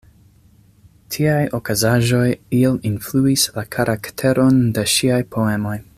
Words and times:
Tiaj 1.15 1.43
okazaĵoj 1.57 2.23
iel 2.61 2.81
influis 2.91 3.45
la 3.59 3.67
karakteron 3.77 4.59
de 4.79 4.91
ŝiaj 4.97 5.23
poemoj. 5.37 5.81